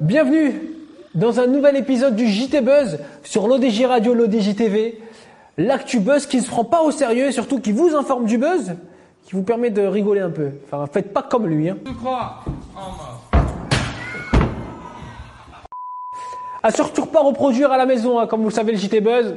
Bienvenue 0.00 0.52
dans 1.14 1.40
un 1.40 1.46
nouvel 1.46 1.74
épisode 1.74 2.16
du 2.16 2.26
JT 2.26 2.60
Buzz 2.60 2.98
sur 3.22 3.48
l'ODJ 3.48 3.84
Radio, 3.86 4.12
l'ODJ 4.12 4.54
TV. 4.54 5.00
L'actu 5.56 6.00
buzz 6.00 6.26
qui 6.26 6.36
ne 6.36 6.42
se 6.42 6.50
prend 6.50 6.64
pas 6.64 6.82
au 6.82 6.90
sérieux 6.90 7.28
et 7.28 7.32
surtout 7.32 7.60
qui 7.60 7.72
vous 7.72 7.96
informe 7.96 8.26
du 8.26 8.36
buzz, 8.36 8.74
qui 9.24 9.32
vous 9.32 9.42
permet 9.42 9.70
de 9.70 9.80
rigoler 9.80 10.20
un 10.20 10.28
peu. 10.28 10.50
Enfin, 10.66 10.84
faites 10.92 11.14
pas 11.14 11.22
comme 11.22 11.46
lui. 11.46 11.70
Hein. 11.70 11.78
À 16.62 16.70
surtout 16.70 17.06
pas 17.06 17.20
reproduire 17.20 17.72
à 17.72 17.78
la 17.78 17.86
maison, 17.86 18.18
hein. 18.18 18.26
comme 18.26 18.42
vous 18.42 18.50
le 18.50 18.54
savez, 18.54 18.72
le 18.72 18.78
JT 18.78 19.00
Buzz, 19.00 19.34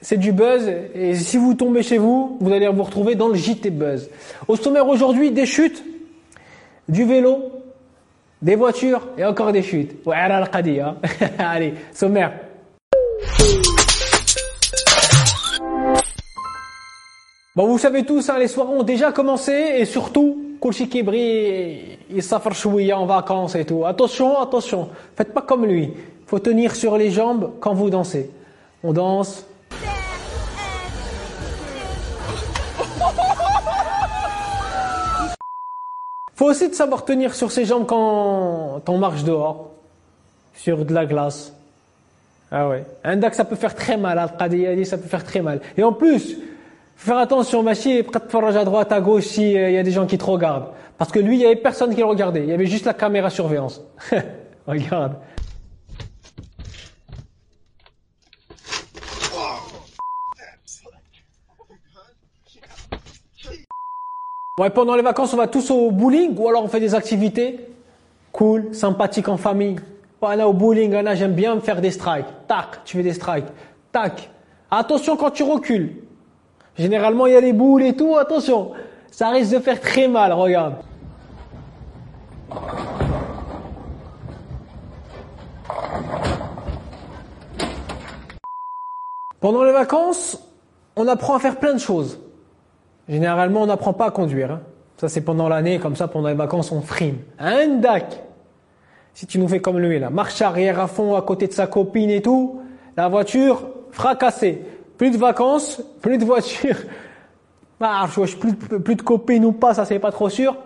c'est 0.00 0.16
du 0.16 0.32
buzz. 0.32 0.72
Et 0.94 1.16
si 1.16 1.36
vous 1.36 1.52
tombez 1.52 1.82
chez 1.82 1.98
vous, 1.98 2.38
vous 2.40 2.50
allez 2.50 2.66
vous 2.68 2.82
retrouver 2.82 3.14
dans 3.14 3.28
le 3.28 3.34
JT 3.34 3.68
Buzz. 3.68 4.08
Au 4.46 4.56
sommaire 4.56 4.88
aujourd'hui, 4.88 5.32
des 5.32 5.44
chutes, 5.44 5.84
du 6.88 7.04
vélo, 7.04 7.57
des 8.40 8.54
voitures 8.54 9.06
et 9.16 9.24
encore 9.24 9.52
des 9.52 9.62
chutes. 9.62 9.96
Hein. 10.06 10.96
Allez, 11.38 11.74
sommaire. 11.92 12.32
Bon, 17.56 17.66
vous 17.66 17.78
savez 17.78 18.04
tous, 18.04 18.30
hein, 18.30 18.38
les 18.38 18.46
soirées 18.46 18.72
ont 18.72 18.84
déjà 18.84 19.10
commencé 19.10 19.52
et 19.78 19.84
surtout, 19.84 20.56
Kulchi 20.62 20.88
Kibri, 20.88 21.98
il 22.08 22.22
chouïa 22.52 22.96
en 22.96 23.06
vacances 23.06 23.56
et 23.56 23.64
tout. 23.64 23.84
Attention, 23.84 24.40
attention, 24.40 24.90
faites 25.16 25.34
pas 25.34 25.42
comme 25.42 25.66
lui. 25.66 25.92
Faut 26.26 26.38
tenir 26.38 26.76
sur 26.76 26.96
les 26.96 27.10
jambes 27.10 27.54
quand 27.58 27.74
vous 27.74 27.90
dansez. 27.90 28.30
On 28.84 28.92
danse. 28.92 29.44
Faut 36.38 36.44
aussi 36.44 36.68
de 36.68 36.74
savoir 36.74 37.04
tenir 37.04 37.34
sur 37.34 37.50
ses 37.50 37.64
jambes 37.64 37.84
quand 37.84 38.80
on 38.86 38.98
marche 38.98 39.24
dehors, 39.24 39.72
sur 40.54 40.84
de 40.84 40.94
la 40.94 41.04
glace. 41.04 41.52
Ah 42.52 42.68
ouais. 42.68 42.84
Un 43.02 43.16
dac, 43.16 43.34
ça 43.34 43.44
peut 43.44 43.56
faire 43.56 43.74
très 43.74 43.96
mal. 43.96 44.20
Al-Qadi 44.20 44.76
dit, 44.76 44.86
ça 44.86 44.98
peut 44.98 45.08
faire 45.08 45.24
très 45.24 45.42
mal. 45.42 45.60
Et 45.76 45.82
en 45.82 45.92
plus, 45.92 46.38
faire 46.94 47.18
attention, 47.18 47.64
Machi, 47.64 48.04
à 48.14 48.64
droite, 48.64 48.92
à 48.92 49.00
gauche, 49.00 49.24
si 49.24 49.50
il 49.50 49.72
y 49.72 49.78
a 49.78 49.82
des 49.82 49.90
gens 49.90 50.06
qui 50.06 50.16
te 50.16 50.24
regardent. 50.24 50.68
Parce 50.96 51.10
que 51.10 51.18
lui, 51.18 51.38
il 51.38 51.40
y 51.40 51.44
avait 51.44 51.56
personne 51.56 51.92
qui 51.92 52.02
le 52.02 52.06
regardait. 52.06 52.44
Il 52.44 52.48
y 52.50 52.52
avait 52.52 52.66
juste 52.66 52.84
la 52.84 52.94
caméra 52.94 53.30
surveillance. 53.30 53.82
Regarde. 54.68 55.14
Ouais, 64.58 64.70
pendant 64.70 64.96
les 64.96 65.02
vacances, 65.02 65.32
on 65.32 65.36
va 65.36 65.46
tous 65.46 65.70
au 65.70 65.92
bowling 65.92 66.36
ou 66.36 66.48
alors 66.48 66.64
on 66.64 66.68
fait 66.68 66.80
des 66.80 66.96
activités 66.96 67.60
cool, 68.32 68.74
sympathiques 68.74 69.28
en 69.28 69.36
famille. 69.36 69.76
Voilà, 70.20 70.48
au 70.48 70.52
bowling, 70.52 70.92
là, 70.92 71.14
j'aime 71.14 71.32
bien 71.32 71.54
me 71.54 71.60
faire 71.60 71.80
des 71.80 71.92
strikes. 71.92 72.26
Tac, 72.48 72.84
tu 72.84 72.96
fais 72.96 73.02
des 73.04 73.12
strikes. 73.12 73.46
Tac. 73.92 74.30
Attention 74.68 75.16
quand 75.16 75.30
tu 75.30 75.44
recules. 75.44 76.02
Généralement, 76.76 77.26
il 77.26 77.34
y 77.34 77.36
a 77.36 77.40
les 77.40 77.52
boules 77.52 77.84
et 77.84 77.94
tout. 77.94 78.16
Attention. 78.16 78.72
Ça 79.12 79.28
risque 79.30 79.54
de 79.54 79.60
faire 79.60 79.80
très 79.80 80.08
mal, 80.08 80.32
regarde. 80.32 80.74
Pendant 89.40 89.62
les 89.62 89.72
vacances, 89.72 90.36
on 90.96 91.06
apprend 91.06 91.36
à 91.36 91.38
faire 91.38 91.58
plein 91.58 91.74
de 91.74 91.78
choses. 91.78 92.18
Généralement, 93.08 93.62
on 93.62 93.66
n'apprend 93.66 93.92
pas 93.92 94.06
à 94.06 94.10
conduire. 94.10 94.52
hein. 94.52 94.60
Ça, 94.98 95.08
c'est 95.08 95.20
pendant 95.20 95.48
l'année, 95.48 95.78
comme 95.78 95.96
ça, 95.96 96.08
pendant 96.08 96.28
les 96.28 96.34
vacances, 96.34 96.72
on 96.72 96.80
frime. 96.80 97.18
Un 97.38 97.68
dac. 97.78 98.20
Si 99.14 99.26
tu 99.26 99.38
nous 99.38 99.48
fais 99.48 99.60
comme 99.60 99.78
lui, 99.78 99.98
là, 99.98 100.10
marche 100.10 100.40
arrière 100.42 100.80
à 100.80 100.86
fond 100.86 101.16
à 101.16 101.22
côté 101.22 101.46
de 101.46 101.52
sa 101.52 101.66
copine 101.66 102.10
et 102.10 102.22
tout, 102.22 102.60
la 102.96 103.08
voiture 103.08 103.62
fracassée. 103.92 104.62
Plus 104.96 105.10
de 105.10 105.16
vacances, 105.16 105.82
plus 106.02 106.18
de 106.18 106.24
voiture. 106.24 106.76
Ah, 107.80 108.06
je 108.12 108.36
plus, 108.36 108.54
plus 108.54 108.96
de 108.96 109.02
copines 109.02 109.44
ou 109.44 109.52
pas, 109.52 109.72
ça 109.72 109.84
c'est 109.84 110.00
pas 110.00 110.10
trop 110.10 110.28
sûr. 110.28 110.56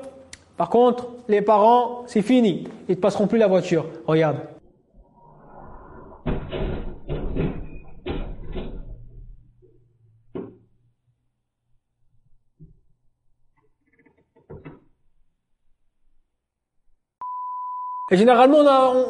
Par 0.56 0.70
contre, 0.70 1.08
les 1.28 1.42
parents, 1.42 2.04
c'est 2.06 2.22
fini. 2.22 2.68
Ils 2.88 2.96
te 2.96 3.00
passeront 3.00 3.26
plus 3.26 3.38
la 3.38 3.46
voiture. 3.48 3.84
Regarde. 4.06 4.36
Et 18.12 18.16
généralement, 18.18 18.58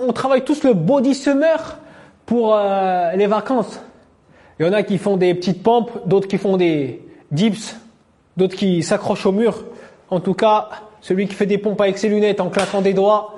on, 0.07 0.13
travaille 0.13 0.45
tous 0.45 0.63
le 0.63 0.75
body 0.75 1.17
summer 1.17 1.77
pour 2.25 2.55
euh, 2.55 3.11
les 3.17 3.27
vacances. 3.27 3.81
Il 4.61 4.67
y 4.67 4.69
en 4.69 4.73
a 4.73 4.85
qui 4.85 4.97
font 4.97 5.17
des 5.17 5.35
petites 5.35 5.61
pompes, 5.61 6.07
d'autres 6.07 6.29
qui 6.29 6.39
font 6.39 6.57
des 6.57 7.05
dips, 7.33 7.77
d'autres 8.37 8.55
qui 8.55 8.81
s'accrochent 8.85 9.27
au 9.27 9.33
mur. 9.33 9.65
En 10.09 10.21
tout 10.21 10.35
cas, 10.35 10.69
celui 11.01 11.27
qui 11.27 11.35
fait 11.35 11.47
des 11.47 11.59
pompes 11.59 11.81
avec 11.81 11.99
ses 11.99 12.09
lunettes 12.09 12.41
en 12.41 12.49
claquant 12.49 12.81
des 12.81 12.95
doigts, 12.95 13.35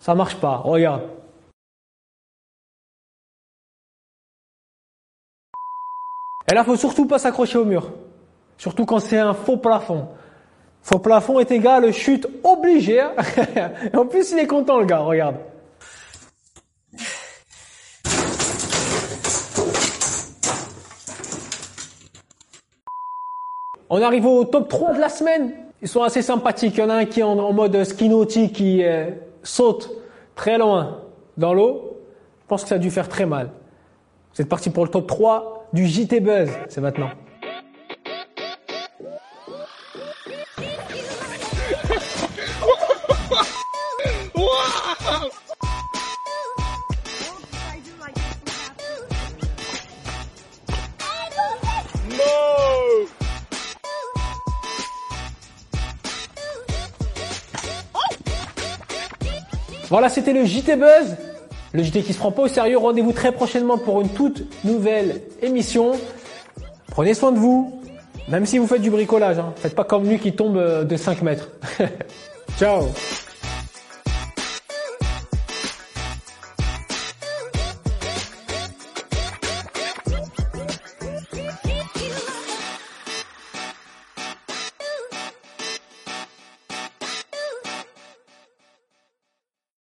ça 0.00 0.16
marche 0.16 0.34
pas. 0.34 0.56
Regarde. 0.64 1.02
Et 6.50 6.54
là, 6.54 6.64
faut 6.64 6.74
surtout 6.74 7.06
pas 7.06 7.20
s'accrocher 7.20 7.58
au 7.58 7.64
mur. 7.64 7.92
Surtout 8.56 8.84
quand 8.84 8.98
c'est 8.98 9.18
un 9.18 9.34
faux 9.34 9.58
plafond. 9.58 10.08
Faux 10.82 10.98
plafond 10.98 11.38
est 11.38 11.50
égal 11.50 11.92
chute 11.92 12.26
obligée. 12.44 13.00
hein. 13.00 13.12
En 13.94 14.06
plus, 14.06 14.30
il 14.32 14.38
est 14.38 14.46
content, 14.46 14.78
le 14.78 14.86
gars. 14.86 15.00
Regarde. 15.00 15.36
On 23.90 24.02
arrive 24.02 24.26
au 24.26 24.44
top 24.44 24.68
3 24.68 24.94
de 24.94 25.00
la 25.00 25.08
semaine. 25.08 25.52
Ils 25.80 25.88
sont 25.88 26.02
assez 26.02 26.22
sympathiques. 26.22 26.74
Il 26.76 26.80
y 26.80 26.82
en 26.82 26.90
a 26.90 26.94
un 26.94 27.04
qui 27.04 27.20
est 27.20 27.24
en, 27.24 27.38
en 27.38 27.52
mode 27.52 27.84
ski 27.84 28.08
nautique 28.08 28.54
qui 28.54 28.84
euh, 28.84 29.10
saute 29.42 29.90
très 30.34 30.58
loin 30.58 31.02
dans 31.36 31.54
l'eau. 31.54 31.96
Je 32.42 32.46
pense 32.48 32.62
que 32.62 32.68
ça 32.68 32.74
a 32.74 32.78
dû 32.78 32.90
faire 32.90 33.08
très 33.08 33.26
mal. 33.26 33.50
Vous 34.34 34.42
êtes 34.42 34.48
parti 34.48 34.70
pour 34.70 34.84
le 34.84 34.90
top 34.90 35.06
3 35.06 35.68
du 35.72 35.86
JT 35.86 36.20
Buzz. 36.20 36.50
C'est 36.68 36.80
maintenant. 36.80 37.08
Voilà, 59.90 60.08
c'était 60.08 60.32
le 60.32 60.44
JT 60.44 60.76
Buzz. 60.76 61.16
Le 61.72 61.82
JT 61.82 62.02
qui 62.02 62.12
se 62.12 62.18
prend 62.18 62.32
pas 62.32 62.42
au 62.42 62.48
sérieux. 62.48 62.78
Rendez-vous 62.78 63.12
très 63.12 63.32
prochainement 63.32 63.78
pour 63.78 64.00
une 64.00 64.08
toute 64.08 64.42
nouvelle 64.64 65.22
émission. 65.42 65.92
Prenez 66.90 67.14
soin 67.14 67.32
de 67.32 67.38
vous. 67.38 67.80
Même 68.28 68.44
si 68.44 68.58
vous 68.58 68.66
faites 68.66 68.82
du 68.82 68.90
bricolage, 68.90 69.38
hein. 69.38 69.54
faites 69.56 69.74
pas 69.74 69.84
comme 69.84 70.06
lui 70.06 70.18
qui 70.18 70.32
tombe 70.32 70.58
euh, 70.58 70.84
de 70.84 70.96
5 70.96 71.22
mètres. 71.22 71.48
Ciao 72.58 72.82